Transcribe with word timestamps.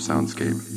soundscape. 0.00 0.69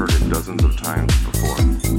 Heard 0.00 0.14
it 0.14 0.30
dozens 0.30 0.64
of 0.64 0.76
times 0.78 1.14
before. 1.26 1.89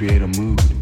Create 0.00 0.22
a 0.22 0.28
mood 0.28 0.79